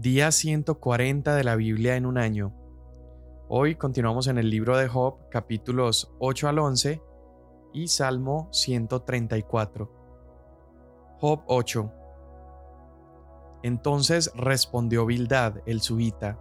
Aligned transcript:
Día 0.00 0.32
140 0.32 1.34
de 1.34 1.44
la 1.44 1.56
Biblia 1.56 1.94
en 1.94 2.06
un 2.06 2.16
año. 2.16 2.54
Hoy 3.50 3.74
continuamos 3.74 4.28
en 4.28 4.38
el 4.38 4.48
libro 4.48 4.78
de 4.78 4.88
Job, 4.88 5.28
capítulos 5.28 6.10
8 6.20 6.48
al 6.48 6.58
11 6.58 7.02
y 7.74 7.88
Salmo 7.88 8.48
134. 8.50 9.92
Job 11.20 11.42
8. 11.44 11.92
Entonces 13.62 14.32
respondió 14.34 15.04
Bildad, 15.04 15.56
el 15.66 15.82
subita, 15.82 16.38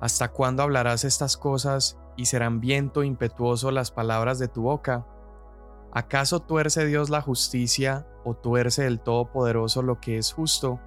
¿Hasta 0.00 0.32
cuándo 0.32 0.62
hablarás 0.62 1.04
estas 1.04 1.36
cosas 1.36 1.98
y 2.16 2.24
serán 2.24 2.60
viento 2.60 3.02
impetuoso 3.04 3.70
las 3.72 3.90
palabras 3.90 4.38
de 4.38 4.48
tu 4.48 4.62
boca? 4.62 5.06
¿Acaso 5.92 6.40
tuerce 6.40 6.86
Dios 6.86 7.10
la 7.10 7.20
justicia 7.20 8.06
o 8.24 8.36
tuerce 8.36 8.86
el 8.86 9.00
Todopoderoso 9.00 9.82
lo 9.82 10.00
que 10.00 10.16
es 10.16 10.32
justo? 10.32 10.80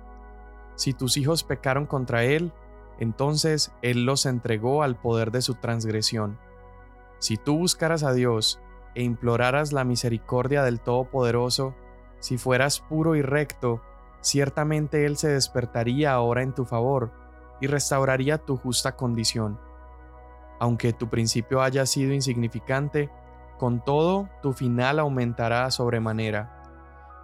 Si 0.76 0.94
tus 0.94 1.18
hijos 1.18 1.44
pecaron 1.44 1.86
contra 1.86 2.24
Él, 2.24 2.52
entonces 3.00 3.72
Él 3.82 4.06
los 4.06 4.26
entregó 4.26 4.84
al 4.84 4.96
poder 5.00 5.32
de 5.32 5.42
su 5.42 5.56
transgresión. 5.56 6.40
Si 7.20 7.38
tú 7.38 7.58
buscaras 7.58 8.04
a 8.04 8.14
Dios 8.14 8.60
e 8.96 9.04
imploraras 9.04 9.72
la 9.74 9.84
misericordia 9.84 10.64
del 10.64 10.80
Todopoderoso, 10.80 11.76
si 12.20 12.38
fueras 12.38 12.80
puro 12.80 13.16
y 13.16 13.22
recto, 13.22 13.82
ciertamente 14.22 15.06
Él 15.06 15.18
se 15.18 15.30
despertaría 15.30 16.14
ahora 16.14 16.42
en 16.42 16.54
tu 16.54 16.66
favor 16.66 17.12
y 17.60 17.68
restauraría 17.68 18.40
tu 18.40 18.58
justa 18.58 18.96
condición. 18.96 19.60
Aunque 20.60 20.94
tu 20.94 21.10
principio 21.10 21.62
haya 21.62 21.86
sido 21.86 22.14
insignificante, 22.14 23.10
con 23.58 23.84
todo 23.84 24.30
tu 24.42 24.54
final 24.54 25.00
aumentará 25.00 25.70
sobremanera. 25.72 26.62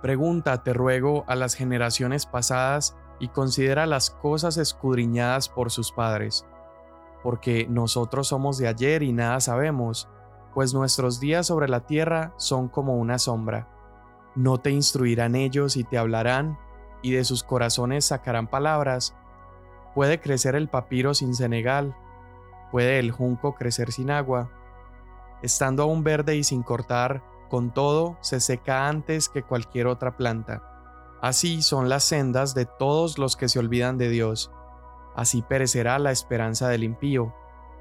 Pregunta, 0.02 0.64
te 0.64 0.74
ruego, 0.74 1.26
a 1.28 1.36
las 1.36 1.56
generaciones 1.56 2.26
pasadas 2.26 2.96
y 3.20 3.30
considera 3.30 3.86
las 3.86 4.10
cosas 4.10 4.58
escudriñadas 4.58 5.50
por 5.50 5.72
sus 5.72 5.92
padres, 5.92 6.46
porque 7.24 7.68
nosotros 7.70 8.28
somos 8.28 8.58
de 8.58 8.68
ayer 8.68 9.04
y 9.04 9.12
nada 9.12 9.40
sabemos, 9.40 10.08
pues 10.54 10.74
nuestros 10.74 11.20
días 11.20 11.48
sobre 11.48 11.68
la 11.68 11.82
tierra 11.82 12.34
son 12.38 12.70
como 12.70 12.96
una 12.98 13.20
sombra. 13.20 13.68
No 14.36 14.58
te 14.58 14.72
instruirán 14.72 15.36
ellos 15.36 15.78
y 15.78 15.84
te 15.84 15.98
hablarán, 15.98 16.58
y 17.02 17.12
de 17.12 17.24
sus 17.24 17.44
corazones 17.44 18.06
sacarán 18.06 18.48
palabras. 18.48 19.16
Puede 19.96 20.20
crecer 20.20 20.56
el 20.56 20.70
papiro 20.70 21.14
sin 21.14 21.34
senegal, 21.36 21.96
puede 22.72 23.00
el 23.00 23.12
junco 23.12 23.56
crecer 23.56 23.92
sin 23.92 24.12
agua. 24.12 24.50
Estando 25.42 25.84
aún 25.84 26.04
verde 26.04 26.36
y 26.36 26.44
sin 26.44 26.64
cortar, 26.64 27.24
con 27.50 27.74
todo 27.74 28.18
se 28.22 28.40
seca 28.40 28.88
antes 28.88 29.30
que 29.30 29.44
cualquier 29.44 29.88
otra 29.88 30.18
planta. 30.18 30.69
Así 31.22 31.62
son 31.62 31.90
las 31.90 32.06
sendas 32.06 32.56
de 32.56 32.66
todos 32.66 33.18
los 33.18 33.36
que 33.36 33.50
se 33.50 33.60
olvidan 33.60 33.98
de 33.98 34.10
Dios. 34.10 34.52
Así 35.16 35.42
perecerá 35.42 36.00
la 36.00 36.12
esperanza 36.12 36.70
del 36.70 36.86
impío, 36.86 37.34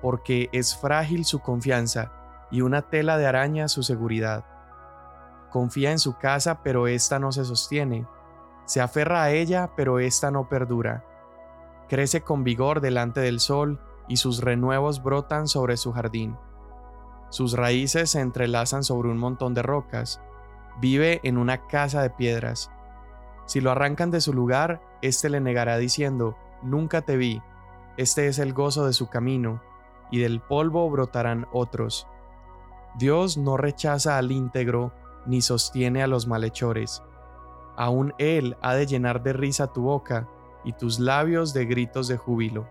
porque 0.03 0.49
es 0.53 0.77
frágil 0.77 1.25
su 1.25 1.39
confianza 1.39 2.13
y 2.51 2.63
una 2.63 2.83
tela 2.83 3.17
de 3.17 3.27
araña 3.27 3.69
su 3.69 3.85
seguridad. 3.85 4.45
Confía 5.51 5.93
en 5.93 6.01
su 6.01 6.19
casa, 6.19 6.63
pero 6.65 6.89
ésta 6.89 7.21
no 7.21 7.31
se 7.31 7.45
sostiene. 7.45 8.09
Se 8.65 8.81
aferra 8.81 9.23
a 9.23 9.31
ella, 9.31 9.71
pero 9.77 10.01
ésta 10.01 10.33
no 10.33 10.49
perdura. 10.49 11.05
Crece 11.89 12.23
con 12.23 12.43
vigor 12.43 12.81
delante 12.81 13.21
del 13.21 13.39
sol 13.39 13.81
y 14.09 14.17
sus 14.17 14.43
renuevos 14.43 15.03
brotan 15.03 15.47
sobre 15.47 15.77
su 15.77 15.93
jardín. 15.93 16.37
Sus 17.31 17.53
raíces 17.53 18.11
se 18.11 18.21
entrelazan 18.21 18.83
sobre 18.83 19.11
un 19.11 19.19
montón 19.19 19.55
de 19.55 19.63
rocas. 19.63 20.21
Vive 20.81 21.21
en 21.23 21.39
una 21.39 21.67
casa 21.69 22.03
de 22.03 22.11
piedras 22.11 22.71
si 23.49 23.63
lo 23.63 23.71
arrancan 23.71 24.11
de 24.11 24.21
su 24.21 24.35
lugar, 24.35 24.83
éste 25.01 25.31
le 25.31 25.41
negará 25.41 25.79
diciendo, 25.79 26.37
Nunca 26.63 27.01
te 27.01 27.17
vi, 27.17 27.41
este 27.97 28.27
es 28.27 28.39
el 28.39 28.53
gozo 28.53 28.85
de 28.85 28.93
su 28.93 29.09
camino, 29.09 29.63
y 30.11 30.19
del 30.19 30.41
polvo 30.41 30.89
brotarán 30.91 31.47
otros. 31.51 32.07
Dios 32.99 33.39
no 33.39 33.57
rechaza 33.57 34.19
al 34.19 34.33
íntegro, 34.33 34.93
ni 35.25 35.41
sostiene 35.41 36.03
a 36.03 36.07
los 36.07 36.27
malhechores. 36.27 37.03
Aún 37.75 38.13
Él 38.19 38.59
ha 38.61 38.75
de 38.75 38.87
llenar 38.87 39.23
de 39.23 39.33
risa 39.33 39.73
tu 39.73 39.81
boca, 39.81 40.29
y 40.63 40.75
tus 40.75 41.01
labios 41.01 41.55
de 41.55 41.65
gritos 41.65 42.07
de 42.07 42.19
júbilo. 42.19 42.69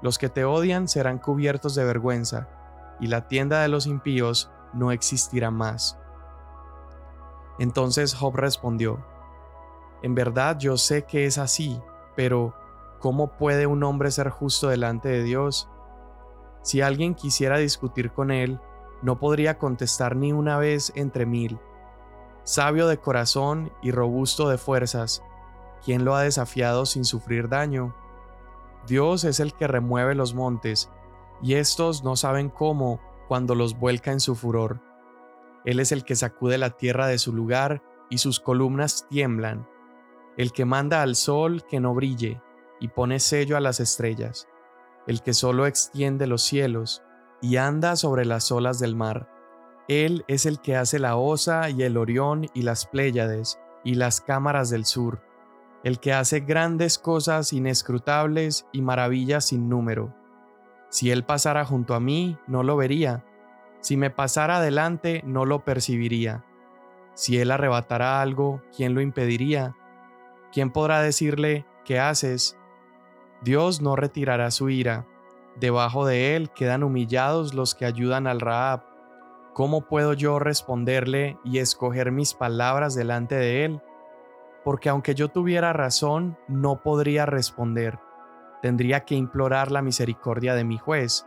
Los 0.00 0.16
que 0.16 0.28
te 0.28 0.44
odian 0.44 0.86
serán 0.86 1.18
cubiertos 1.18 1.74
de 1.74 1.82
vergüenza, 1.82 2.48
y 3.00 3.08
la 3.08 3.26
tienda 3.26 3.62
de 3.62 3.68
los 3.68 3.88
impíos 3.88 4.48
no 4.72 4.92
existirá 4.92 5.50
más. 5.50 5.98
Entonces 7.58 8.14
Job 8.14 8.36
respondió, 8.36 9.04
en 10.02 10.14
verdad 10.14 10.58
yo 10.58 10.76
sé 10.76 11.04
que 11.04 11.26
es 11.26 11.38
así, 11.38 11.80
pero 12.16 12.54
¿cómo 13.00 13.36
puede 13.36 13.66
un 13.66 13.82
hombre 13.82 14.10
ser 14.10 14.30
justo 14.30 14.68
delante 14.68 15.08
de 15.08 15.22
Dios? 15.22 15.68
Si 16.62 16.80
alguien 16.80 17.14
quisiera 17.14 17.58
discutir 17.58 18.12
con 18.12 18.30
él, 18.30 18.60
no 19.02 19.18
podría 19.18 19.58
contestar 19.58 20.16
ni 20.16 20.32
una 20.32 20.58
vez 20.58 20.92
entre 20.94 21.26
mil. 21.26 21.58
Sabio 22.44 22.88
de 22.88 22.98
corazón 22.98 23.72
y 23.82 23.90
robusto 23.90 24.48
de 24.48 24.58
fuerzas, 24.58 25.22
¿quién 25.84 26.04
lo 26.04 26.14
ha 26.14 26.22
desafiado 26.22 26.86
sin 26.86 27.04
sufrir 27.04 27.48
daño? 27.48 27.94
Dios 28.86 29.24
es 29.24 29.38
el 29.40 29.52
que 29.52 29.66
remueve 29.66 30.14
los 30.14 30.34
montes, 30.34 30.90
y 31.42 31.54
estos 31.54 32.02
no 32.04 32.16
saben 32.16 32.48
cómo 32.48 33.00
cuando 33.28 33.54
los 33.54 33.78
vuelca 33.78 34.12
en 34.12 34.20
su 34.20 34.34
furor. 34.34 34.80
Él 35.64 35.80
es 35.80 35.92
el 35.92 36.04
que 36.04 36.16
sacude 36.16 36.56
la 36.56 36.70
tierra 36.70 37.06
de 37.06 37.18
su 37.18 37.32
lugar 37.32 37.82
y 38.08 38.18
sus 38.18 38.40
columnas 38.40 39.06
tiemblan 39.08 39.68
el 40.38 40.52
que 40.52 40.64
manda 40.64 41.02
al 41.02 41.16
sol 41.16 41.64
que 41.68 41.80
no 41.80 41.94
brille 41.94 42.40
y 42.80 42.88
pone 42.88 43.18
sello 43.18 43.56
a 43.56 43.60
las 43.60 43.80
estrellas, 43.80 44.48
el 45.06 45.20
que 45.20 45.34
solo 45.34 45.66
extiende 45.66 46.26
los 46.28 46.42
cielos 46.42 47.02
y 47.42 47.56
anda 47.56 47.96
sobre 47.96 48.24
las 48.24 48.50
olas 48.52 48.78
del 48.78 48.94
mar. 48.94 49.28
Él 49.88 50.24
es 50.28 50.46
el 50.46 50.60
que 50.60 50.76
hace 50.76 51.00
la 51.00 51.16
osa 51.16 51.70
y 51.70 51.82
el 51.82 51.96
orión 51.96 52.46
y 52.54 52.62
las 52.62 52.86
pléyades 52.86 53.58
y 53.84 53.94
las 53.94 54.20
cámaras 54.20 54.70
del 54.70 54.84
sur, 54.84 55.20
el 55.82 55.98
que 55.98 56.12
hace 56.12 56.40
grandes 56.40 56.98
cosas 56.98 57.52
inescrutables 57.52 58.66
y 58.72 58.80
maravillas 58.80 59.46
sin 59.46 59.68
número. 59.68 60.14
Si 60.88 61.10
él 61.10 61.24
pasara 61.24 61.64
junto 61.64 61.94
a 61.94 62.00
mí, 62.00 62.38
no 62.46 62.62
lo 62.62 62.76
vería. 62.76 63.24
Si 63.80 63.96
me 63.96 64.10
pasara 64.10 64.58
adelante, 64.58 65.22
no 65.24 65.44
lo 65.44 65.64
percibiría. 65.64 66.44
Si 67.14 67.38
él 67.38 67.50
arrebatara 67.50 68.20
algo, 68.22 68.62
¿quién 68.76 68.94
lo 68.94 69.00
impediría? 69.00 69.74
¿Quién 70.52 70.70
podrá 70.70 71.02
decirle, 71.02 71.66
¿qué 71.84 71.98
haces? 72.00 72.56
Dios 73.42 73.82
no 73.82 73.96
retirará 73.96 74.50
su 74.50 74.70
ira. 74.70 75.06
Debajo 75.56 76.06
de 76.06 76.36
él 76.36 76.50
quedan 76.50 76.82
humillados 76.82 77.52
los 77.52 77.74
que 77.74 77.84
ayudan 77.84 78.26
al 78.26 78.40
Raab. 78.40 78.82
¿Cómo 79.52 79.82
puedo 79.82 80.14
yo 80.14 80.38
responderle 80.38 81.38
y 81.44 81.58
escoger 81.58 82.12
mis 82.12 82.32
palabras 82.32 82.94
delante 82.94 83.34
de 83.34 83.64
él? 83.64 83.82
Porque 84.64 84.88
aunque 84.88 85.14
yo 85.14 85.28
tuviera 85.28 85.72
razón, 85.72 86.38
no 86.48 86.82
podría 86.82 87.26
responder. 87.26 87.98
Tendría 88.62 89.04
que 89.04 89.14
implorar 89.14 89.70
la 89.70 89.82
misericordia 89.82 90.54
de 90.54 90.64
mi 90.64 90.78
juez. 90.78 91.26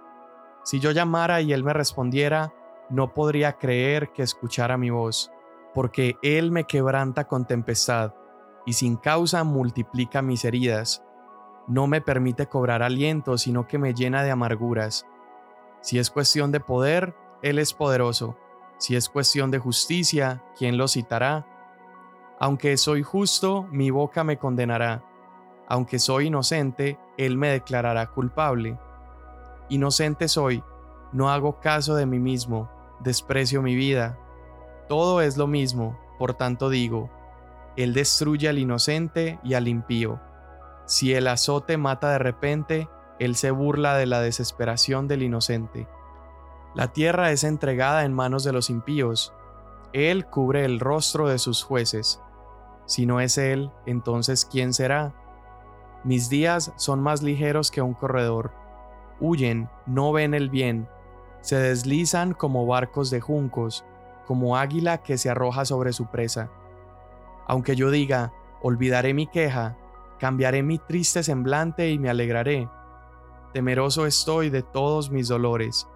Si 0.64 0.80
yo 0.80 0.92
llamara 0.92 1.42
y 1.42 1.54
él 1.54 1.64
me 1.64 1.74
respondiera, 1.74 2.54
no 2.90 3.14
podría 3.14 3.54
creer 3.54 4.12
que 4.14 4.24
escuchara 4.24 4.78
mi 4.78 4.90
voz, 4.90 5.32
porque 5.74 6.18
él 6.24 6.52
me 6.52 6.66
quebranta 6.66 7.28
con 7.28 7.46
tempestad 7.46 8.14
y 8.66 8.74
sin 8.74 8.96
causa 8.96 9.44
multiplica 9.44 10.22
mis 10.22 10.46
heridas. 10.46 11.04
No 11.68 11.88
me 11.88 12.02
permite 12.02 12.48
cobrar 12.48 12.84
aliento, 12.84 13.38
sino 13.38 13.68
que 13.68 13.78
me 13.78 13.94
llena 13.94 14.24
de 14.24 14.32
amarguras. 14.32 15.06
Si 15.82 16.00
es 16.00 16.10
cuestión 16.10 16.52
de 16.52 16.60
poder, 16.60 17.16
Él 17.42 17.60
es 17.60 17.74
poderoso. 17.74 18.38
Si 18.78 18.96
es 18.96 19.10
cuestión 19.10 19.52
de 19.52 19.60
justicia, 19.60 20.44
¿quién 20.58 20.78
lo 20.78 20.88
citará? 20.88 21.46
Aunque 22.40 22.78
soy 22.78 23.04
justo, 23.04 23.68
mi 23.72 23.92
boca 23.92 24.24
me 24.24 24.38
condenará. 24.38 25.04
Aunque 25.68 26.00
soy 26.00 26.28
inocente, 26.28 27.00
Él 27.18 27.38
me 27.38 27.50
declarará 27.50 28.08
culpable. 28.08 28.80
Inocente 29.70 30.28
soy, 30.28 30.64
no 31.14 31.30
hago 31.30 31.60
caso 31.60 31.96
de 31.96 32.06
mí 32.06 32.20
mismo, 32.20 32.70
desprecio 33.00 33.62
mi 33.62 33.76
vida. 33.76 34.18
Todo 34.90 35.22
es 35.22 35.38
lo 35.38 35.48
mismo, 35.48 35.98
por 36.18 36.34
tanto 36.34 36.70
digo, 36.70 37.10
él 37.76 37.94
destruye 37.94 38.50
al 38.50 38.60
inocente 38.60 39.40
y 39.44 39.54
al 39.54 39.68
impío. 39.68 40.20
Si 40.86 41.14
el 41.14 41.28
azote 41.28 41.78
mata 41.78 42.12
de 42.12 42.20
repente, 42.20 42.90
Él 43.20 43.36
se 43.36 43.52
burla 43.52 43.96
de 43.96 44.06
la 44.06 44.20
desesperación 44.20 45.08
del 45.08 45.24
inocente. 45.24 45.88
La 46.76 46.92
tierra 46.92 47.32
es 47.32 47.44
entregada 47.44 48.04
en 48.04 48.14
manos 48.14 48.44
de 48.44 48.52
los 48.52 48.70
impíos. 48.70 49.34
Él 49.94 50.26
cubre 50.26 50.66
el 50.66 50.80
rostro 50.80 51.28
de 51.30 51.38
sus 51.38 51.64
jueces. 51.64 52.22
Si 52.86 53.06
no 53.06 53.22
es 53.22 53.38
Él, 53.38 53.72
entonces 53.86 54.46
¿quién 54.46 54.74
será? 54.74 55.14
Mis 56.04 56.30
días 56.30 56.74
son 56.78 57.02
más 57.02 57.22
ligeros 57.22 57.72
que 57.72 57.82
un 57.82 57.94
corredor. 57.94 58.52
Huyen, 59.20 59.70
no 59.86 60.12
ven 60.12 60.34
el 60.34 60.50
bien. 60.50 60.90
Se 61.42 61.58
deslizan 61.58 62.34
como 62.34 62.66
barcos 62.66 63.12
de 63.12 63.22
juncos, 63.22 63.86
como 64.26 64.58
águila 64.58 65.04
que 65.04 65.18
se 65.18 65.30
arroja 65.30 65.64
sobre 65.64 65.94
su 65.94 66.08
presa. 66.08 66.50
Aunque 67.52 67.76
yo 67.76 67.92
diga, 67.92 68.32
olvidaré 68.62 69.14
mi 69.14 69.28
queja, 69.28 69.78
Cambiaré 70.22 70.62
mi 70.62 70.78
triste 70.78 71.24
semblante 71.24 71.90
y 71.90 71.98
me 71.98 72.08
alegraré. 72.08 72.70
Temeroso 73.54 74.06
estoy 74.06 74.52
de 74.52 74.62
todos 74.62 75.10
mis 75.10 75.28
dolores. 75.28 75.88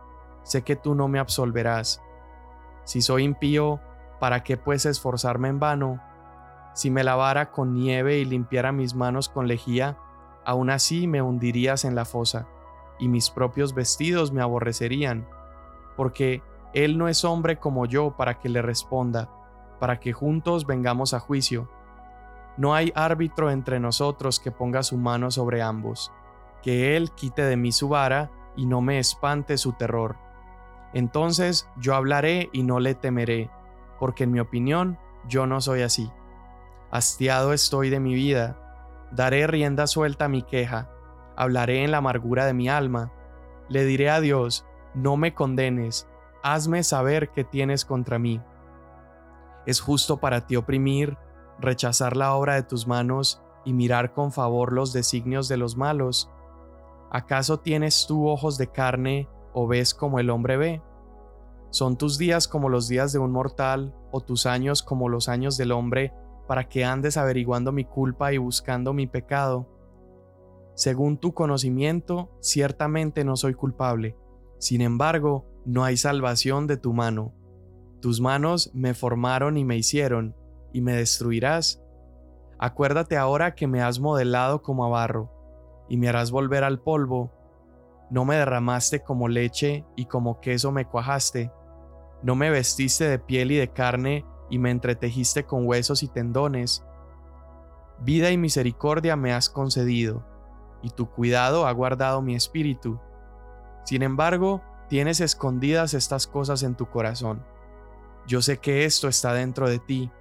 Sé 0.42 0.64
que 0.64 0.76
tú 0.76 0.96
no 0.96 1.08
me 1.08 1.20
absolverás. 1.20 2.02
Si 2.86 3.04
soy 3.04 3.22
impío, 3.22 3.80
¿para 4.20 4.42
qué 4.42 4.58
pues 4.58 4.88
esforzarme 4.88 5.50
en 5.50 5.60
vano? 5.60 6.02
Si 6.74 6.90
me 6.90 7.04
lavara 7.04 7.52
con 7.52 7.76
nieve 7.76 8.18
y 8.18 8.26
limpiara 8.26 8.72
mis 8.72 8.96
manos 8.96 9.30
con 9.30 9.48
lejía, 9.48 9.96
aún 10.44 10.72
así 10.72 11.06
me 11.06 11.22
hundirías 11.22 11.86
en 11.86 11.94
la 11.94 12.06
fosa, 12.06 12.48
y 12.98 13.10
mis 13.10 13.30
propios 13.30 13.76
vestidos 13.76 14.32
me 14.32 14.42
aborrecerían, 14.42 15.28
porque 15.96 16.42
Él 16.74 16.98
no 16.98 17.10
es 17.10 17.24
hombre 17.24 17.58
como 17.60 17.86
yo 17.86 18.18
para 18.18 18.40
que 18.40 18.50
le 18.50 18.64
responda, 18.64 19.30
para 19.80 20.00
que 20.00 20.14
juntos 20.14 20.66
vengamos 20.66 21.14
a 21.14 21.20
juicio. 21.20 21.70
No 22.58 22.74
hay 22.74 22.92
árbitro 22.96 23.52
entre 23.52 23.80
nosotros 23.80 24.40
que 24.40 24.52
ponga 24.52 24.84
su 24.84 24.98
mano 24.98 25.32
sobre 25.32 25.62
ambos, 25.62 26.12
que 26.62 26.96
Él 26.96 27.12
quite 27.12 27.44
de 27.44 27.58
mí 27.58 27.72
su 27.72 27.90
vara 27.90 28.32
y 28.56 28.66
no 28.66 28.82
me 28.82 29.00
espante 29.00 29.58
su 29.58 29.74
terror. 29.74 30.16
Entonces 30.94 31.70
yo 31.78 31.96
hablaré 31.96 32.50
y 32.54 32.64
no 32.64 32.80
le 32.80 32.96
temeré, 32.96 33.50
porque 34.00 34.24
en 34.24 34.32
mi 34.32 34.40
opinión 34.40 34.98
yo 35.28 35.46
no 35.46 35.60
soy 35.60 35.82
así. 35.82 36.10
Hastiado 36.92 37.52
estoy 37.52 37.90
de 37.90 38.00
mi 38.00 38.14
vida, 38.14 38.58
daré 39.12 39.48
rienda 39.48 39.88
suelta 39.88 40.26
a 40.26 40.30
mi 40.30 40.42
queja, 40.42 40.90
hablaré 41.36 41.84
en 41.84 41.92
la 41.92 41.98
amargura 41.98 42.46
de 42.46 42.54
mi 42.54 42.70
alma, 42.70 43.12
le 43.68 43.84
diré 43.84 44.10
a 44.10 44.22
Dios, 44.22 44.66
no 44.94 45.18
me 45.18 45.34
condenes, 45.34 46.08
hazme 46.44 46.84
saber 46.84 47.30
qué 47.30 47.44
tienes 47.44 47.84
contra 47.84 48.20
mí. 48.20 48.42
Es 49.66 49.80
justo 49.80 50.18
para 50.18 50.48
ti 50.48 50.56
oprimir, 50.56 51.18
rechazar 51.60 52.16
la 52.16 52.36
obra 52.36 52.56
de 52.56 52.64
tus 52.64 52.88
manos 52.88 53.42
y 53.64 53.74
mirar 53.74 54.14
con 54.14 54.32
favor 54.32 54.74
los 54.74 54.94
designios 54.94 55.48
de 55.48 55.58
los 55.58 55.76
malos. 55.76 56.30
¿Acaso 57.12 57.60
tienes 57.60 58.06
tú 58.08 58.28
ojos 58.28 58.58
de 58.58 58.68
carne 58.68 59.30
o 59.54 59.68
ves 59.68 59.94
como 59.94 60.20
el 60.20 60.30
hombre 60.30 60.58
ve? 60.58 60.82
¿Son 61.70 61.98
tus 61.98 62.18
días 62.18 62.48
como 62.48 62.70
los 62.70 62.88
días 62.88 63.12
de 63.12 63.20
un 63.20 63.32
mortal 63.32 63.94
o 64.12 64.22
tus 64.22 64.46
años 64.46 64.84
como 64.84 65.10
los 65.10 65.28
años 65.28 65.58
del 65.58 65.72
hombre 65.72 66.14
para 66.48 66.70
que 66.70 66.86
andes 66.86 67.18
averiguando 67.18 67.72
mi 67.72 67.86
culpa 67.86 68.34
y 68.34 68.38
buscando 68.38 68.94
mi 68.94 69.08
pecado. 69.08 69.68
Según 70.76 71.18
tu 71.18 71.34
conocimiento, 71.34 72.30
ciertamente 72.42 73.24
no 73.24 73.36
soy 73.36 73.54
culpable. 73.54 74.18
Sin 74.60 74.82
embargo, 74.82 75.46
no 75.66 75.84
hay 75.84 75.98
salvación 75.98 76.68
de 76.68 76.78
tu 76.78 76.94
mano. 76.94 77.34
Tus 78.06 78.22
manos 78.22 78.70
me 78.76 78.94
formaron 78.94 79.58
y 79.58 79.66
me 79.66 79.78
hicieron, 79.78 80.36
y 80.72 80.82
me 80.82 80.94
destruirás. 80.94 81.82
Acuérdate 82.60 83.18
ahora 83.18 83.56
que 83.56 83.66
me 83.66 83.82
has 83.82 84.00
modelado 84.00 84.62
como 84.62 84.86
a 84.86 84.90
barro, 84.90 85.32
y 85.90 85.98
me 85.98 86.08
harás 86.08 86.30
volver 86.30 86.64
al 86.64 86.80
polvo. 86.80 87.34
No 88.12 88.24
me 88.24 88.36
derramaste 88.36 89.02
como 89.02 89.28
leche 89.28 89.86
y 89.96 90.06
como 90.06 90.40
queso 90.40 90.72
me 90.72 90.86
cuajaste. 90.86 91.52
No 92.22 92.36
me 92.36 92.52
vestiste 92.52 93.10
de 93.10 93.18
piel 93.18 93.52
y 93.52 93.56
de 93.56 93.70
carne 93.70 94.24
y 94.52 94.60
me 94.60 94.70
entretejiste 94.70 95.46
con 95.48 95.66
huesos 95.66 96.04
y 96.04 96.08
tendones. 96.08 96.86
Vida 98.02 98.30
y 98.30 98.38
misericordia 98.38 99.16
me 99.16 99.34
has 99.34 99.50
concedido, 99.50 100.24
y 100.84 100.92
tu 100.92 101.10
cuidado 101.10 101.66
ha 101.66 101.72
guardado 101.72 102.22
mi 102.22 102.36
espíritu. 102.36 103.00
Sin 103.84 104.04
embargo, 104.04 104.62
tienes 104.90 105.22
escondidas 105.22 105.96
estas 105.96 106.28
cosas 106.28 106.62
en 106.62 106.76
tu 106.76 106.86
corazón. 106.86 107.55
Yo 108.28 108.42
sé 108.42 108.58
que 108.58 108.86
esto 108.86 109.08
está 109.08 109.34
dentro 109.34 109.70
de 109.70 109.80
ti. 109.80 110.12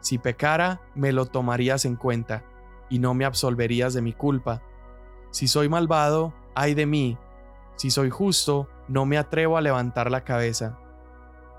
Si 0.00 0.18
pecara, 0.18 0.80
me 0.94 1.12
lo 1.12 1.26
tomarías 1.26 1.84
en 1.84 1.96
cuenta, 1.96 2.44
y 2.88 2.98
no 2.98 3.14
me 3.14 3.24
absolverías 3.24 3.94
de 3.94 4.02
mi 4.02 4.12
culpa. 4.12 4.62
Si 5.30 5.48
soy 5.48 5.68
malvado, 5.68 6.32
ay 6.54 6.74
de 6.74 6.86
mí. 6.86 7.18
Si 7.76 7.90
soy 7.90 8.10
justo, 8.10 8.68
no 8.88 9.04
me 9.06 9.18
atrevo 9.18 9.56
a 9.56 9.60
levantar 9.60 10.10
la 10.10 10.22
cabeza. 10.22 10.78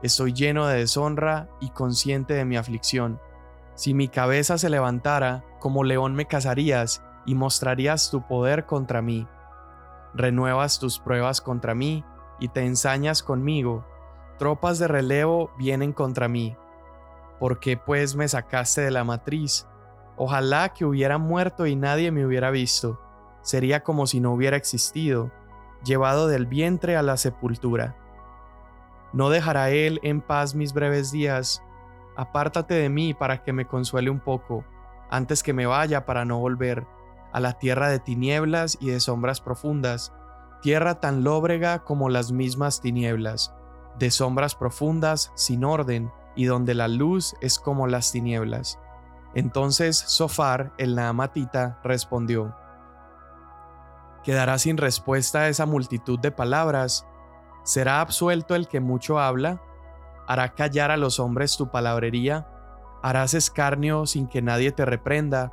Estoy 0.01 0.33
lleno 0.33 0.67
de 0.67 0.77
deshonra 0.77 1.49
y 1.59 1.69
consciente 1.71 2.33
de 2.33 2.45
mi 2.45 2.55
aflicción. 2.55 3.19
Si 3.75 3.93
mi 3.93 4.07
cabeza 4.07 4.57
se 4.57 4.69
levantara, 4.69 5.43
como 5.59 5.83
león 5.83 6.15
me 6.15 6.25
cazarías 6.25 7.03
y 7.25 7.35
mostrarías 7.35 8.09
tu 8.09 8.25
poder 8.25 8.65
contra 8.65 9.01
mí. 9.01 9.27
Renuevas 10.13 10.79
tus 10.79 10.99
pruebas 10.99 11.41
contra 11.41 11.75
mí 11.75 12.03
y 12.39 12.47
te 12.47 12.65
ensañas 12.65 13.21
conmigo. 13.21 13.85
Tropas 14.37 14.77
de 14.77 14.87
relevo 14.87 15.51
vienen 15.57 15.93
contra 15.93 16.27
mí. 16.27 16.55
¿Por 17.39 17.59
qué 17.59 17.77
pues 17.77 18.15
me 18.15 18.27
sacaste 18.27 18.81
de 18.81 18.91
la 18.91 19.03
matriz? 19.03 19.67
Ojalá 20.15 20.69
que 20.69 20.85
hubiera 20.85 21.17
muerto 21.17 21.65
y 21.65 21.75
nadie 21.75 22.11
me 22.11 22.25
hubiera 22.25 22.51
visto. 22.51 22.99
Sería 23.41 23.83
como 23.83 24.07
si 24.07 24.19
no 24.19 24.33
hubiera 24.33 24.57
existido, 24.57 25.31
llevado 25.83 26.27
del 26.27 26.45
vientre 26.45 26.97
a 26.97 27.01
la 27.01 27.17
sepultura. 27.17 27.95
No 29.13 29.29
dejará 29.29 29.69
Él 29.69 29.99
en 30.03 30.21
paz 30.21 30.53
mis 30.53 30.73
breves 30.73 31.11
días. 31.11 31.63
Apártate 32.15 32.73
de 32.73 32.89
mí 32.89 33.13
para 33.13 33.43
que 33.43 33.53
me 33.53 33.65
consuele 33.65 34.09
un 34.09 34.19
poco, 34.19 34.65
antes 35.09 35.43
que 35.43 35.53
me 35.53 35.65
vaya 35.65 36.05
para 36.05 36.25
no 36.25 36.39
volver 36.39 36.85
a 37.31 37.39
la 37.39 37.53
tierra 37.53 37.89
de 37.89 37.99
tinieblas 37.99 38.77
y 38.81 38.89
de 38.89 38.99
sombras 38.99 39.41
profundas, 39.41 40.13
tierra 40.61 40.99
tan 40.99 41.23
lóbrega 41.23 41.83
como 41.83 42.09
las 42.09 42.31
mismas 42.31 42.81
tinieblas, 42.81 43.53
de 43.97 44.11
sombras 44.11 44.55
profundas 44.55 45.31
sin 45.35 45.63
orden, 45.63 46.11
y 46.35 46.45
donde 46.45 46.75
la 46.75 46.87
luz 46.87 47.35
es 47.41 47.57
como 47.57 47.87
las 47.87 48.11
tinieblas. 48.11 48.79
Entonces 49.33 49.97
Sofar, 49.97 50.71
el 50.77 50.95
Naamatita, 50.95 51.79
respondió, 51.83 52.55
¿Quedará 54.23 54.57
sin 54.57 54.77
respuesta 54.77 55.47
esa 55.47 55.65
multitud 55.65 56.19
de 56.19 56.31
palabras? 56.31 57.07
¿Será 57.63 58.01
absuelto 58.01 58.55
el 58.55 58.67
que 58.67 58.79
mucho 58.79 59.19
habla? 59.19 59.61
¿Hará 60.27 60.53
callar 60.53 60.91
a 60.91 60.97
los 60.97 61.19
hombres 61.19 61.55
tu 61.57 61.71
palabrería? 61.71 62.47
¿Harás 63.01 63.33
escarnio 63.33 64.05
sin 64.05 64.27
que 64.27 64.41
nadie 64.41 64.71
te 64.71 64.85
reprenda? 64.85 65.51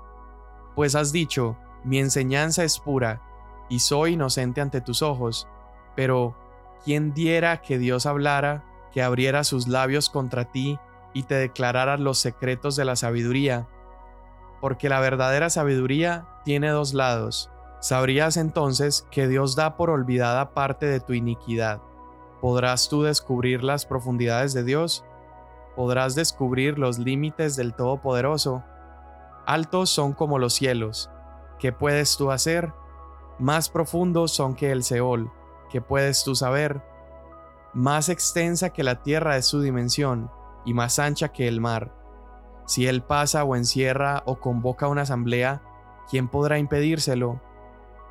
Pues 0.74 0.96
has 0.96 1.12
dicho, 1.12 1.56
mi 1.84 1.98
enseñanza 1.98 2.64
es 2.64 2.80
pura, 2.80 3.22
y 3.68 3.78
soy 3.78 4.14
inocente 4.14 4.60
ante 4.60 4.80
tus 4.80 5.02
ojos. 5.02 5.46
Pero, 5.94 6.36
¿quién 6.84 7.12
diera 7.12 7.60
que 7.60 7.78
Dios 7.78 8.06
hablara, 8.06 8.64
que 8.92 9.02
abriera 9.02 9.44
sus 9.44 9.68
labios 9.68 10.08
contra 10.08 10.50
ti 10.50 10.78
y 11.12 11.24
te 11.24 11.34
declarara 11.34 11.98
los 11.98 12.18
secretos 12.18 12.76
de 12.76 12.84
la 12.84 12.96
sabiduría? 12.96 13.68
Porque 14.60 14.88
la 14.88 15.00
verdadera 15.00 15.50
sabiduría 15.50 16.26
tiene 16.44 16.70
dos 16.70 16.94
lados. 16.94 17.50
Sabrías 17.80 18.38
entonces 18.38 19.06
que 19.10 19.28
Dios 19.28 19.56
da 19.56 19.76
por 19.76 19.90
olvidada 19.90 20.54
parte 20.54 20.86
de 20.86 21.00
tu 21.00 21.12
iniquidad 21.12 21.82
¿Podrás 22.44 22.90
tú 22.90 23.04
descubrir 23.04 23.64
las 23.64 23.86
profundidades 23.86 24.52
de 24.52 24.64
Dios? 24.64 25.02
¿Podrás 25.76 26.14
descubrir 26.14 26.78
los 26.78 26.98
límites 26.98 27.56
del 27.56 27.72
Todopoderoso? 27.72 28.62
Altos 29.46 29.88
son 29.88 30.12
como 30.12 30.38
los 30.38 30.52
cielos. 30.52 31.08
¿Qué 31.58 31.72
puedes 31.72 32.18
tú 32.18 32.30
hacer? 32.30 32.74
Más 33.38 33.70
profundos 33.70 34.32
son 34.32 34.54
que 34.54 34.72
el 34.72 34.84
Seol. 34.84 35.32
¿Qué 35.70 35.80
puedes 35.80 36.24
tú 36.24 36.34
saber? 36.34 36.82
Más 37.72 38.08
extensa 38.08 38.70
que 38.70 38.84
la 38.84 39.02
tierra 39.02 39.36
es 39.36 39.46
su 39.46 39.60
dimensión, 39.60 40.30
y 40.64 40.74
más 40.74 40.98
ancha 40.98 41.32
que 41.32 41.48
el 41.48 41.60
mar. 41.60 41.92
Si 42.66 42.86
Él 42.86 43.02
pasa 43.02 43.44
o 43.44 43.56
encierra 43.56 44.22
o 44.26 44.40
convoca 44.40 44.88
una 44.88 45.02
asamblea, 45.02 45.62
¿quién 46.08 46.28
podrá 46.28 46.58
impedírselo? 46.58 47.40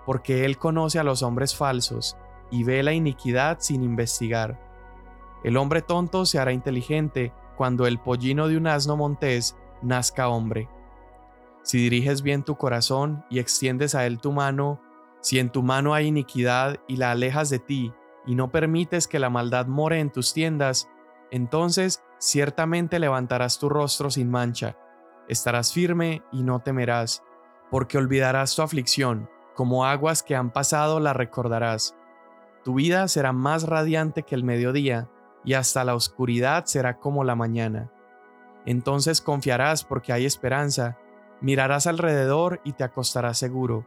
Porque 0.06 0.46
Él 0.46 0.58
conoce 0.58 1.00
a 1.00 1.04
los 1.04 1.24
hombres 1.24 1.56
falsos 1.56 2.18
y 2.52 2.64
ve 2.64 2.84
la 2.84 2.94
iniquidad 2.94 3.58
sin 3.60 3.84
investigar. 3.84 4.60
El 5.44 5.58
hombre 5.58 5.82
tonto 5.82 6.26
se 6.26 6.40
hará 6.40 6.54
inteligente 6.54 7.34
cuando 7.58 7.88
el 7.88 8.00
pollino 8.00 8.48
de 8.48 8.58
un 8.58 8.68
asno 8.68 8.96
montés 8.96 9.58
nazca 9.82 10.30
hombre. 10.30 10.70
Si 11.64 11.78
diriges 11.78 12.22
bien 12.22 12.44
tu 12.44 12.56
corazón 12.56 13.26
y 13.30 13.40
extiendes 13.40 13.96
a 13.96 14.06
él 14.06 14.20
tu 14.20 14.32
mano, 14.32 14.82
si 15.24 15.40
en 15.40 15.50
tu 15.50 15.64
mano 15.64 15.94
hay 15.94 16.08
iniquidad 16.08 16.82
y 16.86 16.98
la 16.98 17.12
alejas 17.12 17.50
de 17.50 17.60
ti, 17.60 17.94
y 18.26 18.36
no 18.36 18.52
permites 18.52 19.08
que 19.08 19.20
la 19.20 19.30
maldad 19.30 19.68
more 19.68 20.00
en 20.00 20.12
tus 20.12 20.34
tiendas, 20.34 20.90
entonces 21.32 22.04
ciertamente 22.20 23.00
levantarás 23.00 23.58
tu 23.58 23.70
rostro 23.70 24.12
sin 24.12 24.30
mancha, 24.30 24.78
estarás 25.30 25.72
firme 25.72 26.24
y 26.34 26.44
no 26.44 26.60
temerás, 26.60 27.24
porque 27.72 27.98
olvidarás 27.98 28.54
tu 28.54 28.64
aflicción, 28.64 29.30
como 29.56 29.86
aguas 29.86 30.24
que 30.24 30.36
han 30.36 30.52
pasado 30.52 31.00
la 31.00 31.14
recordarás. 31.14 31.96
Tu 32.66 32.74
vida 32.74 33.08
será 33.08 33.32
más 33.32 33.64
radiante 33.64 34.24
que 34.24 34.36
el 34.36 34.44
mediodía, 34.44 35.10
y 35.46 35.54
hasta 35.54 35.86
la 35.86 35.96
oscuridad 35.96 36.66
será 36.66 37.00
como 37.00 37.24
la 37.24 37.36
mañana. 37.36 37.90
Entonces 38.66 39.22
confiarás 39.22 39.86
porque 39.86 40.12
hay 40.12 40.26
esperanza, 40.26 40.98
mirarás 41.40 41.88
alrededor 41.88 42.60
y 42.66 42.74
te 42.74 42.84
acostarás 42.84 43.38
seguro, 43.38 43.86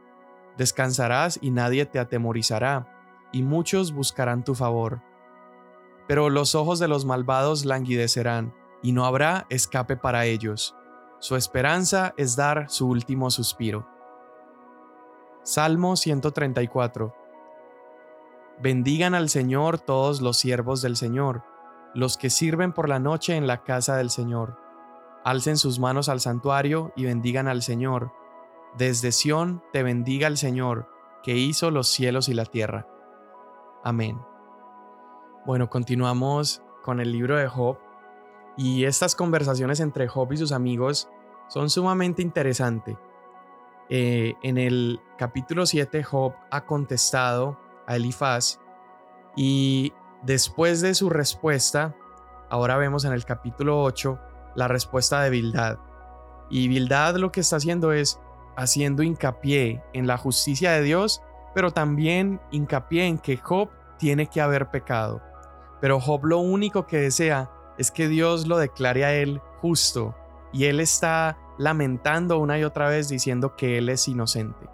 descansarás 0.56 1.38
y 1.40 1.50
nadie 1.50 1.86
te 1.86 1.98
atemorizará, 1.98 2.86
y 3.32 3.42
muchos 3.42 3.92
buscarán 3.92 4.44
tu 4.44 4.54
favor. 4.54 5.02
Pero 6.06 6.30
los 6.30 6.54
ojos 6.54 6.78
de 6.78 6.88
los 6.88 7.04
malvados 7.04 7.64
languidecerán, 7.64 8.54
y 8.82 8.92
no 8.92 9.04
habrá 9.04 9.46
escape 9.50 9.96
para 9.96 10.26
ellos. 10.26 10.76
Su 11.18 11.36
esperanza 11.36 12.14
es 12.16 12.36
dar 12.36 12.70
su 12.70 12.88
último 12.88 13.30
suspiro. 13.30 13.88
Salmo 15.42 15.96
134. 15.96 17.14
Bendigan 18.60 19.14
al 19.14 19.28
Señor 19.28 19.78
todos 19.78 20.20
los 20.20 20.36
siervos 20.36 20.82
del 20.82 20.96
Señor, 20.96 21.42
los 21.94 22.16
que 22.16 22.30
sirven 22.30 22.72
por 22.72 22.88
la 22.88 22.98
noche 22.98 23.36
en 23.36 23.46
la 23.46 23.62
casa 23.62 23.96
del 23.96 24.10
Señor. 24.10 24.58
Alcen 25.24 25.56
sus 25.56 25.78
manos 25.78 26.08
al 26.08 26.20
santuario 26.20 26.92
y 26.96 27.04
bendigan 27.04 27.48
al 27.48 27.62
Señor. 27.62 28.12
Desde 28.76 29.12
Sión 29.12 29.62
te 29.72 29.82
bendiga 29.82 30.28
el 30.28 30.36
Señor, 30.36 30.88
que 31.22 31.36
hizo 31.36 31.70
los 31.70 31.88
cielos 31.88 32.28
y 32.28 32.34
la 32.34 32.44
tierra. 32.44 32.86
Amén. 33.82 34.20
Bueno, 35.44 35.70
continuamos 35.70 36.62
con 36.82 37.00
el 37.00 37.12
libro 37.12 37.36
de 37.36 37.48
Job 37.48 37.78
y 38.56 38.84
estas 38.84 39.14
conversaciones 39.14 39.80
entre 39.80 40.08
Job 40.08 40.32
y 40.32 40.36
sus 40.36 40.52
amigos 40.52 41.08
son 41.48 41.70
sumamente 41.70 42.22
interesantes 42.22 42.96
eh, 43.88 44.34
en 44.42 44.58
el 44.58 45.00
capítulo 45.16 45.64
7, 45.64 46.02
Job 46.02 46.34
ha 46.50 46.66
contestado 46.66 47.58
a 47.86 47.96
Elifaz 47.96 48.58
y 49.36 49.92
después 50.22 50.80
de 50.80 50.94
su 50.94 51.08
respuesta, 51.08 51.94
ahora 52.50 52.76
vemos 52.76 53.04
en 53.04 53.12
el 53.12 53.24
capítulo 53.24 53.82
8 53.82 54.18
la 54.56 54.66
respuesta 54.66 55.20
de 55.22 55.30
Bildad. 55.30 55.78
Y 56.50 56.68
Bildad 56.68 57.16
lo 57.16 57.30
que 57.30 57.40
está 57.40 57.56
haciendo 57.56 57.92
es 57.92 58.20
haciendo 58.56 59.02
hincapié 59.02 59.82
en 59.92 60.06
la 60.06 60.16
justicia 60.16 60.72
de 60.72 60.82
Dios, 60.82 61.22
pero 61.54 61.70
también 61.70 62.40
hincapié 62.50 63.06
en 63.06 63.18
que 63.18 63.36
Job 63.36 63.70
tiene 63.98 64.26
que 64.26 64.40
haber 64.40 64.70
pecado. 64.70 65.22
Pero 65.80 66.00
Job 66.00 66.24
lo 66.24 66.38
único 66.38 66.86
que 66.86 66.98
desea 66.98 67.50
es 67.78 67.90
que 67.90 68.08
Dios 68.08 68.46
lo 68.46 68.58
declare 68.58 69.04
a 69.04 69.14
él 69.14 69.40
justo, 69.60 70.14
y 70.52 70.64
él 70.64 70.80
está 70.80 71.36
lamentando 71.58 72.38
una 72.38 72.58
y 72.58 72.64
otra 72.64 72.88
vez 72.88 73.08
diciendo 73.08 73.56
que 73.56 73.78
él 73.78 73.88
es 73.88 74.08
inocente. 74.08 74.68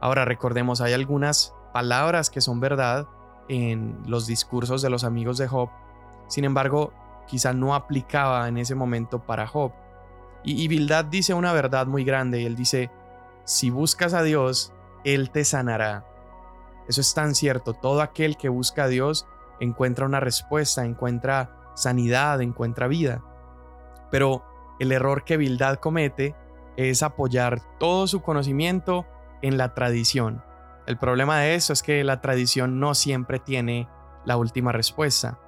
Ahora 0.00 0.24
recordemos, 0.24 0.80
hay 0.80 0.92
algunas 0.92 1.54
palabras 1.72 2.30
que 2.30 2.40
son 2.40 2.60
verdad 2.60 3.06
en 3.48 3.98
los 4.06 4.26
discursos 4.26 4.82
de 4.82 4.90
los 4.90 5.04
amigos 5.04 5.38
de 5.38 5.48
Job, 5.48 5.68
sin 6.28 6.44
embargo, 6.44 6.92
quizá 7.26 7.52
no 7.52 7.74
aplicaba 7.74 8.46
en 8.48 8.58
ese 8.58 8.74
momento 8.74 9.18
para 9.20 9.46
Job. 9.46 9.72
Y, 10.44 10.64
y 10.64 10.88
dice 11.10 11.34
una 11.34 11.52
verdad 11.52 11.86
muy 11.86 12.04
grande, 12.04 12.46
él 12.46 12.56
dice, 12.56 12.90
si 13.44 13.70
buscas 13.70 14.12
a 14.12 14.22
Dios, 14.22 14.74
Él 15.04 15.30
te 15.30 15.44
sanará. 15.44 16.04
Eso 16.86 17.00
es 17.00 17.14
tan 17.14 17.34
cierto, 17.34 17.72
todo 17.74 18.02
aquel 18.02 18.36
que 18.36 18.48
busca 18.48 18.84
a 18.84 18.88
Dios 18.88 19.26
encuentra 19.60 20.06
una 20.06 20.20
respuesta, 20.20 20.84
encuentra 20.84 21.72
sanidad, 21.74 22.40
encuentra 22.42 22.88
vida. 22.88 23.22
Pero 24.10 24.44
el 24.78 24.92
error 24.92 25.24
que 25.24 25.36
Bildad 25.36 25.76
comete 25.78 26.34
es 26.76 27.02
apoyar 27.02 27.60
todo 27.78 28.06
su 28.06 28.22
conocimiento 28.22 29.06
en 29.42 29.58
la 29.58 29.74
tradición. 29.74 30.44
El 30.86 30.96
problema 30.96 31.38
de 31.40 31.54
eso 31.54 31.72
es 31.72 31.82
que 31.82 32.04
la 32.04 32.20
tradición 32.20 32.80
no 32.80 32.94
siempre 32.94 33.38
tiene 33.38 33.88
la 34.24 34.36
última 34.36 34.72
respuesta. 34.72 35.38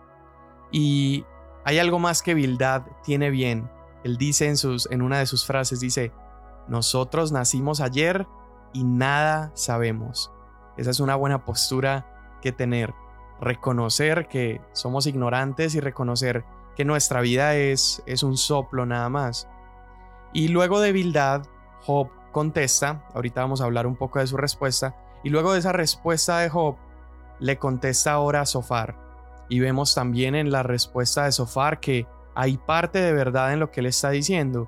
Y 0.72 1.24
hay 1.64 1.78
algo 1.78 1.98
más 1.98 2.22
que 2.22 2.34
Bildad 2.34 2.82
tiene 3.04 3.30
bien. 3.30 3.70
Él 4.04 4.16
dice 4.16 4.48
en, 4.48 4.56
sus, 4.56 4.90
en 4.90 5.02
una 5.02 5.18
de 5.18 5.26
sus 5.26 5.44
frases, 5.44 5.80
dice, 5.80 6.12
nosotros 6.68 7.32
nacimos 7.32 7.80
ayer 7.80 8.26
y 8.72 8.84
nada 8.84 9.50
sabemos. 9.54 10.32
Esa 10.76 10.90
es 10.90 11.00
una 11.00 11.16
buena 11.16 11.44
postura 11.44 12.38
que 12.40 12.52
tener. 12.52 12.94
Reconocer 13.40 14.28
que 14.28 14.60
somos 14.72 15.06
ignorantes 15.06 15.74
y 15.74 15.80
reconocer 15.80 16.44
que 16.76 16.84
nuestra 16.84 17.20
vida 17.20 17.56
es, 17.56 18.02
es 18.06 18.22
un 18.22 18.36
soplo 18.36 18.86
nada 18.86 19.08
más. 19.08 19.48
Y 20.32 20.48
luego 20.48 20.80
de 20.80 20.92
Bildad, 20.92 21.42
Job 21.82 22.08
contesta, 22.32 23.04
ahorita 23.14 23.40
vamos 23.40 23.60
a 23.60 23.64
hablar 23.64 23.86
un 23.86 23.96
poco 23.96 24.18
de 24.20 24.26
su 24.26 24.36
respuesta, 24.36 24.94
y 25.24 25.30
luego 25.30 25.52
de 25.52 25.58
esa 25.58 25.72
respuesta 25.72 26.38
de 26.38 26.48
Job, 26.48 26.76
le 27.40 27.58
contesta 27.58 28.12
ahora 28.12 28.42
a 28.42 28.46
Sofar. 28.46 28.96
Y 29.48 29.60
vemos 29.60 29.94
también 29.94 30.34
en 30.34 30.52
la 30.52 30.62
respuesta 30.62 31.24
de 31.24 31.32
Sofar 31.32 31.80
que 31.80 32.06
hay 32.40 32.56
parte 32.56 33.02
de 33.02 33.12
verdad 33.12 33.52
en 33.52 33.60
lo 33.60 33.70
que 33.70 33.80
él 33.80 33.86
está 33.86 34.08
diciendo. 34.08 34.66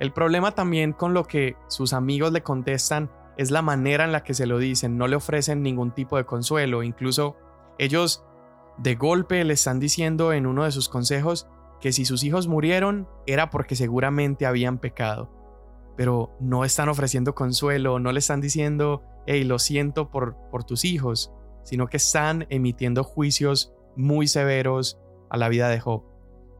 El 0.00 0.12
problema 0.12 0.50
también 0.50 0.92
con 0.92 1.14
lo 1.14 1.22
que 1.22 1.54
sus 1.68 1.92
amigos 1.92 2.32
le 2.32 2.42
contestan 2.42 3.08
es 3.36 3.52
la 3.52 3.62
manera 3.62 4.02
en 4.02 4.10
la 4.10 4.24
que 4.24 4.34
se 4.34 4.46
lo 4.46 4.58
dicen, 4.58 4.98
no 4.98 5.06
le 5.06 5.14
ofrecen 5.14 5.62
ningún 5.62 5.92
tipo 5.92 6.16
de 6.16 6.24
consuelo, 6.24 6.82
incluso 6.82 7.36
ellos 7.78 8.24
de 8.78 8.96
golpe 8.96 9.44
le 9.44 9.54
están 9.54 9.78
diciendo 9.78 10.32
en 10.32 10.44
uno 10.44 10.64
de 10.64 10.72
sus 10.72 10.88
consejos 10.88 11.46
que 11.80 11.92
si 11.92 12.04
sus 12.04 12.24
hijos 12.24 12.48
murieron 12.48 13.06
era 13.26 13.48
porque 13.48 13.76
seguramente 13.76 14.44
habían 14.44 14.78
pecado. 14.78 15.30
Pero 15.96 16.32
no 16.40 16.64
están 16.64 16.88
ofreciendo 16.88 17.36
consuelo, 17.36 18.00
no 18.00 18.10
le 18.10 18.18
están 18.18 18.40
diciendo, 18.40 19.04
hey, 19.28 19.44
lo 19.44 19.60
siento 19.60 20.10
por, 20.10 20.34
por 20.50 20.64
tus 20.64 20.84
hijos, 20.84 21.32
sino 21.62 21.86
que 21.86 21.98
están 21.98 22.48
emitiendo 22.50 23.04
juicios 23.04 23.72
muy 23.94 24.26
severos 24.26 24.98
a 25.30 25.36
la 25.36 25.48
vida 25.48 25.68
de 25.68 25.78
Job. 25.78 26.13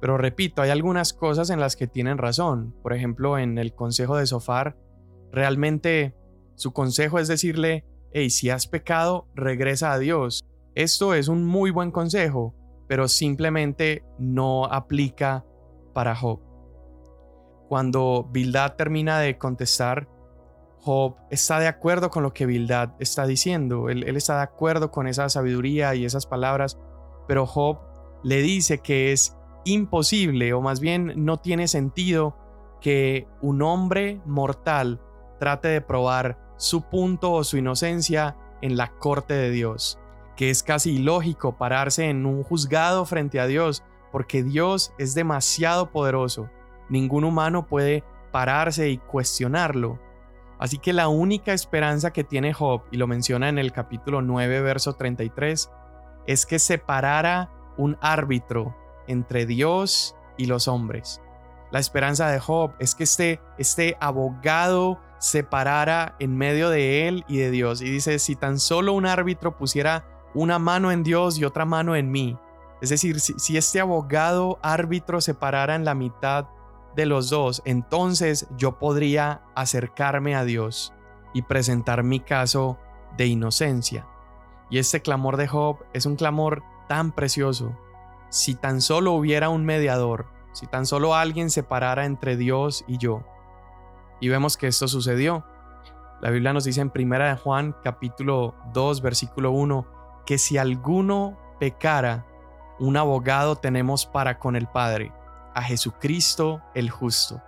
Pero 0.04 0.18
repito, 0.18 0.60
hay 0.60 0.68
algunas 0.68 1.14
cosas 1.14 1.48
en 1.48 1.60
las 1.60 1.76
que 1.76 1.86
tienen 1.86 2.18
razón. 2.18 2.74
Por 2.82 2.92
ejemplo, 2.92 3.38
en 3.38 3.56
el 3.56 3.72
consejo 3.72 4.18
de 4.18 4.26
Sofar, 4.26 4.76
realmente 5.32 6.14
su 6.56 6.74
consejo 6.74 7.18
es 7.18 7.26
decirle, 7.26 7.86
hey, 8.12 8.28
si 8.28 8.50
has 8.50 8.66
pecado, 8.66 9.28
regresa 9.34 9.94
a 9.94 9.98
Dios. 9.98 10.44
Esto 10.74 11.14
es 11.14 11.28
un 11.28 11.46
muy 11.46 11.70
buen 11.70 11.90
consejo, 11.90 12.54
pero 12.86 13.08
simplemente 13.08 14.04
no 14.18 14.66
aplica 14.66 15.46
para 15.94 16.14
Job. 16.14 16.38
Cuando 17.70 18.28
Bildad 18.30 18.74
termina 18.74 19.18
de 19.20 19.38
contestar, 19.38 20.06
Job 20.80 21.16
está 21.30 21.60
de 21.60 21.66
acuerdo 21.66 22.10
con 22.10 22.22
lo 22.22 22.34
que 22.34 22.44
Bildad 22.44 22.90
está 22.98 23.26
diciendo, 23.26 23.88
él, 23.88 24.04
él, 24.06 24.18
está 24.18 24.36
de 24.36 24.42
acuerdo 24.42 24.90
con 24.90 25.06
esa 25.06 25.30
sabiduría 25.30 25.94
y 25.94 26.04
esas 26.04 26.26
palabras, 26.26 26.78
pero 27.26 27.46
Job 27.46 27.78
le 28.22 28.42
dice 28.42 28.80
que 28.80 29.12
es 29.12 29.34
imposible 29.64 30.52
o 30.52 30.60
más 30.60 30.80
bien 30.80 31.12
no 31.16 31.38
tiene 31.38 31.68
sentido 31.68 32.36
que 32.80 33.26
un 33.40 33.62
hombre 33.62 34.20
mortal 34.26 35.00
trate 35.38 35.68
de 35.68 35.80
probar 35.80 36.38
su 36.56 36.82
punto 36.82 37.32
o 37.32 37.44
su 37.44 37.56
inocencia 37.56 38.36
en 38.62 38.76
la 38.76 38.92
corte 38.98 39.34
de 39.34 39.50
Dios 39.50 39.98
que 40.36 40.50
es 40.50 40.62
casi 40.62 40.96
ilógico 40.96 41.56
pararse 41.56 42.08
en 42.08 42.26
un 42.26 42.42
juzgado 42.42 43.04
frente 43.04 43.40
a 43.40 43.46
Dios, 43.46 43.82
porque 44.10 44.42
Dios 44.42 44.92
es 44.98 45.14
demasiado 45.14 45.90
poderoso. 45.90 46.50
Ningún 46.88 47.24
humano 47.24 47.66
puede 47.66 48.04
pararse 48.32 48.90
y 48.90 48.98
cuestionarlo. 48.98 49.98
Así 50.58 50.78
que 50.78 50.92
la 50.92 51.08
única 51.08 51.52
esperanza 51.52 52.12
que 52.12 52.24
tiene 52.24 52.52
Job, 52.52 52.82
y 52.90 52.96
lo 52.96 53.06
menciona 53.06 53.48
en 53.48 53.58
el 53.58 53.72
capítulo 53.72 54.22
9, 54.22 54.60
verso 54.60 54.94
33, 54.94 55.70
es 56.26 56.46
que 56.46 56.58
separara 56.58 57.50
un 57.76 57.96
árbitro 58.00 58.74
entre 59.06 59.46
Dios 59.46 60.16
y 60.36 60.46
los 60.46 60.68
hombres. 60.68 61.20
La 61.70 61.80
esperanza 61.80 62.28
de 62.28 62.38
Job 62.38 62.72
es 62.78 62.94
que 62.94 63.04
este, 63.04 63.40
este 63.58 63.96
abogado 64.00 65.00
separara 65.18 66.14
en 66.18 66.36
medio 66.36 66.70
de 66.70 67.08
él 67.08 67.24
y 67.26 67.38
de 67.38 67.50
Dios. 67.50 67.80
Y 67.80 67.90
dice, 67.90 68.18
si 68.18 68.36
tan 68.36 68.60
solo 68.60 68.92
un 68.92 69.06
árbitro 69.06 69.56
pusiera 69.56 70.04
una 70.34 70.58
mano 70.58 70.92
en 70.92 71.02
Dios 71.02 71.38
y 71.38 71.44
otra 71.44 71.64
mano 71.64 71.96
en 71.96 72.10
mí. 72.10 72.38
Es 72.82 72.90
decir, 72.90 73.20
si, 73.20 73.56
este 73.56 73.80
abogado 73.80 74.58
árbitro 74.62 75.20
se 75.20 75.32
parara 75.32 75.74
en 75.74 75.84
la 75.84 75.94
mitad 75.94 76.48
de 76.94 77.06
los 77.06 77.30
dos, 77.30 77.62
entonces 77.64 78.46
yo 78.56 78.78
podría 78.78 79.42
acercarme 79.54 80.34
a 80.34 80.44
Dios 80.44 80.92
y 81.32 81.42
presentar 81.42 82.02
mi 82.02 82.20
caso 82.20 82.78
de 83.16 83.26
inocencia. 83.26 84.06
Y 84.70 84.78
este 84.78 85.00
clamor 85.00 85.36
de 85.36 85.48
Job 85.48 85.78
es 85.92 86.04
un 86.04 86.16
clamor 86.16 86.62
tan 86.88 87.12
precioso. 87.12 87.76
Si 88.34 88.56
tan 88.56 88.80
solo 88.80 89.12
hubiera 89.12 89.48
un 89.48 89.64
mediador, 89.64 90.26
si 90.52 90.66
tan 90.66 90.86
solo 90.86 91.14
alguien 91.14 91.50
se 91.50 91.62
parara 91.62 92.04
entre 92.04 92.36
Dios 92.36 92.84
y 92.88 92.98
yo. 92.98 93.22
Y 94.18 94.28
vemos 94.28 94.56
que 94.56 94.66
esto 94.66 94.88
sucedió. 94.88 95.46
La 96.20 96.30
Biblia 96.30 96.52
nos 96.52 96.64
dice 96.64 96.80
en 96.80 96.90
1 96.92 97.18
de 97.26 97.36
Juan 97.36 97.76
capítulo 97.84 98.56
2 98.72 99.02
versículo 99.02 99.52
1 99.52 99.86
que 100.26 100.38
si 100.38 100.58
alguno 100.58 101.38
pecara, 101.60 102.26
un 102.80 102.96
abogado 102.96 103.54
tenemos 103.54 104.04
para 104.04 104.40
con 104.40 104.56
el 104.56 104.66
Padre, 104.66 105.12
a 105.54 105.62
Jesucristo 105.62 106.60
el 106.74 106.90
justo. 106.90 107.40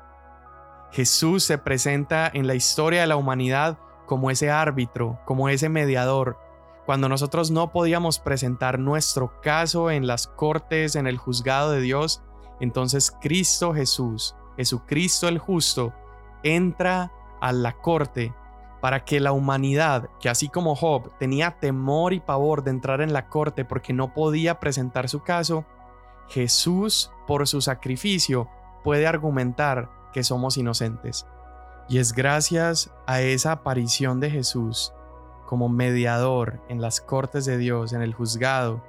Jesús 0.93 1.43
se 1.43 1.59
presenta 1.59 2.31
en 2.33 2.47
la 2.47 2.55
historia 2.55 3.01
de 3.01 3.09
la 3.09 3.17
humanidad 3.17 3.77
como 4.07 4.31
ese 4.31 4.53
árbitro, 4.53 5.19
como 5.25 5.49
ese 5.49 5.69
mediador. 5.69 6.39
Cuando 6.87 7.09
nosotros 7.09 7.51
no 7.51 7.73
podíamos 7.73 8.21
presentar 8.21 8.79
nuestro 8.79 9.41
caso 9.41 9.91
en 9.91 10.07
las 10.07 10.29
cortes, 10.29 10.95
en 10.95 11.09
el 11.09 11.19
juzgado 11.19 11.73
de 11.73 11.81
Dios, 11.81 12.23
entonces 12.61 13.13
Cristo 13.21 13.75
Jesús, 13.75 14.37
Jesucristo 14.57 15.27
el 15.27 15.39
justo, 15.39 15.93
entra 16.45 17.13
a 17.41 17.51
la 17.51 17.73
corte 17.73 18.33
para 18.81 19.05
que 19.05 19.19
la 19.19 19.33
humanidad, 19.33 20.11
que 20.21 20.29
así 20.29 20.49
como 20.49 20.77
Job 20.77 21.11
tenía 21.19 21.59
temor 21.59 22.13
y 22.13 22.21
pavor 22.21 22.63
de 22.63 22.71
entrar 22.71 23.01
en 23.01 23.13
la 23.13 23.29
corte 23.29 23.65
porque 23.65 23.93
no 23.93 24.15
podía 24.15 24.61
presentar 24.61 25.09
su 25.09 25.25
caso, 25.25 25.65
Jesús, 26.29 27.11
por 27.27 27.49
su 27.49 27.63
sacrificio, 27.63 28.49
puede 28.85 29.09
argumentar 29.09 29.91
que 30.13 30.23
somos 30.23 30.57
inocentes. 30.57 31.27
Y 31.89 31.99
es 31.99 32.13
gracias 32.13 32.93
a 33.09 33.23
esa 33.23 33.51
aparición 33.51 34.21
de 34.21 34.31
Jesús 34.31 34.93
como 35.47 35.69
mediador 35.69 36.61
en 36.69 36.81
las 36.81 37.01
cortes 37.01 37.45
de 37.47 37.57
Dios, 37.57 37.93
en 37.93 38.03
el 38.03 38.15
juzgado, 38.15 38.83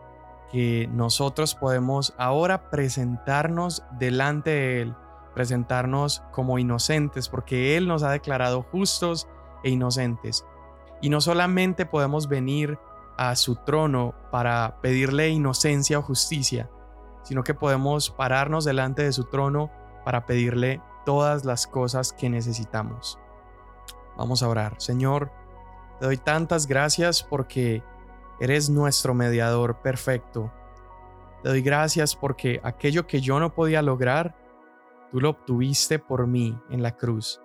que 0.52 0.90
nosotros 0.92 1.56
podemos 1.56 2.14
ahora 2.18 2.70
presentarnos 2.70 3.84
delante 4.00 4.50
de 4.50 4.82
Él, 4.82 4.96
presentarnos 5.34 6.24
como 6.32 6.58
inocentes, 6.60 7.30
porque 7.30 7.78
Él 7.78 7.88
nos 7.88 8.04
ha 8.04 8.12
declarado 8.12 8.64
justos 8.64 9.28
e 9.64 9.70
inocentes. 9.70 10.46
Y 11.02 11.10
no 11.10 11.22
solamente 11.22 11.86
podemos 11.86 12.28
venir 12.28 12.80
a 13.18 13.36
su 13.36 13.56
trono 13.56 14.14
para 14.32 14.80
pedirle 14.82 15.30
inocencia 15.30 16.00
o 16.00 16.04
justicia, 16.04 16.70
sino 17.24 17.44
que 17.44 17.54
podemos 17.54 18.10
pararnos 18.10 18.64
delante 18.64 19.04
de 19.04 19.12
su 19.12 19.26
trono 19.26 19.70
para 20.06 20.26
pedirle 20.26 20.82
todas 21.06 21.46
las 21.46 21.68
cosas 21.68 22.14
que 22.14 22.30
necesitamos. 22.30 23.20
Vamos 24.18 24.42
a 24.42 24.48
orar. 24.48 24.76
Señor, 24.78 25.32
te 26.00 26.06
doy 26.06 26.18
tantas 26.18 26.68
gracias 26.68 27.24
porque 27.24 27.84
eres 28.40 28.70
nuestro 28.70 29.14
mediador 29.14 29.82
perfecto. 29.82 30.52
Te 31.44 31.50
doy 31.50 31.62
gracias 31.62 32.16
porque 32.16 32.60
aquello 32.64 33.08
que 33.08 33.22
yo 33.22 33.40
no 33.40 33.54
podía 33.54 33.82
lograr, 33.82 34.36
tú 35.12 35.20
lo 35.20 35.32
obtuviste 35.32 36.00
por 36.00 36.28
mí 36.28 36.58
en 36.70 36.84
la 36.84 36.96
cruz. 36.96 37.42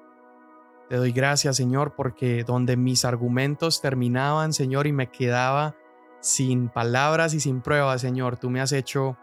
Te 0.89 0.97
doy 0.97 1.13
gracias, 1.13 1.57
Señor, 1.57 1.95
porque 1.95 2.45
donde 2.45 2.77
mis 2.77 3.05
argumentos 3.05 3.81
terminaban, 3.81 4.53
Señor, 4.53 4.87
y 4.87 4.93
me 4.93 5.11
quedaba 5.11 5.75
sin 6.21 6.69
palabras 6.69 7.33
y 7.33 7.41
sin 7.41 7.63
pruebas, 7.63 8.03
Señor, 8.03 8.37
tú 8.37 8.51
me 8.51 8.61
has 8.61 8.73
hecho 8.73 9.17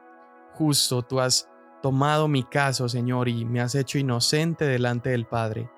justo, 0.54 1.04
tú 1.04 1.20
has 1.20 1.48
tomado 1.82 2.28
mi 2.28 2.44
caso, 2.44 2.90
Señor, 2.90 3.30
y 3.30 3.46
me 3.46 3.62
has 3.62 3.76
hecho 3.76 4.00
inocente 4.00 4.66
delante 4.66 5.12
del 5.12 5.28
Padre. 5.28 5.70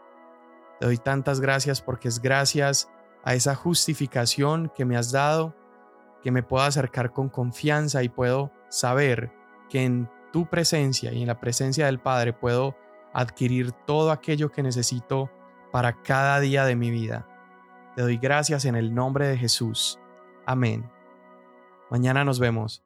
Te 0.80 0.86
doy 0.86 0.98
tantas 0.98 1.42
gracias 1.42 1.82
porque 1.82 2.08
es 2.08 2.22
gracias 2.22 2.90
a 3.24 3.34
esa 3.36 3.56
justificación 3.56 4.72
que 4.76 4.86
me 4.86 4.98
has 4.98 5.12
dado, 5.12 5.56
que 6.24 6.32
me 6.32 6.44
puedo 6.44 6.64
acercar 6.64 7.12
con 7.12 7.30
confianza 7.30 8.04
y 8.04 8.10
puedo 8.10 8.52
saber 8.70 9.32
que 9.70 9.84
en 9.84 10.10
tu 10.32 10.48
presencia 10.48 11.12
y 11.12 11.22
en 11.22 11.28
la 11.28 11.40
presencia 11.40 11.86
del 11.86 12.00
Padre 12.00 12.34
puedo 12.34 12.76
adquirir 13.14 13.72
todo 13.72 14.12
aquello 14.12 14.52
que 14.52 14.64
necesito 14.64 15.30
para 15.72 16.02
cada 16.02 16.40
día 16.40 16.66
de 16.66 16.76
mi 16.76 16.92
vida. 16.92 17.28
Te 17.96 18.02
doy 18.02 18.18
gracias 18.18 18.66
en 18.66 18.76
el 18.76 18.94
nombre 18.94 19.28
de 19.28 19.38
Jesús. 19.38 20.00
Amén. 20.46 20.90
Mañana 21.90 22.24
nos 22.24 22.40
vemos. 22.40 22.84